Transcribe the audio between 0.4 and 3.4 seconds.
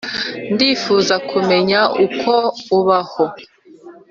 ndifuza kumenya uko ubaho